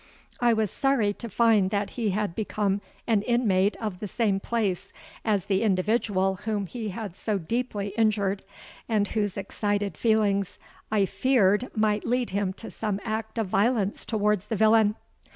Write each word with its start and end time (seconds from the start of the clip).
I 0.39 0.53
was 0.53 0.71
sorry 0.71 1.13
to 1.13 1.29
find 1.29 1.69
that 1.69 1.91
he 1.91 2.09
had 2.09 2.33
become 2.33 2.81
an 3.05 3.21
inmate 3.21 3.75
of 3.77 3.99
the 3.99 4.07
same 4.07 4.39
place 4.39 4.91
as 5.23 5.45
the 5.45 5.61
individual 5.61 6.37
whom 6.37 6.65
he 6.65 6.89
had 6.89 7.15
so 7.15 7.37
deeply 7.37 7.89
injured, 7.89 8.41
and 8.89 9.09
whose 9.09 9.37
excited 9.37 9.95
feelings 9.95 10.57
I 10.91 11.05
feared 11.05 11.69
might 11.77 12.03
lead 12.03 12.31
him 12.31 12.51
to 12.53 12.71
some 12.71 12.99
act 13.05 13.37
of 13.37 13.45
violence 13.49 14.03
towards 14.03 14.47
the 14.47 14.55
villain. 14.55 14.95